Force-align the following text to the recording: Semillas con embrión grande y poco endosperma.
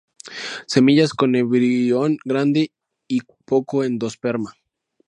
Semillas 0.65 1.13
con 1.13 1.35
embrión 1.35 2.17
grande 2.25 2.71
y 3.07 3.19
poco 3.45 3.83
endosperma. 3.83 4.55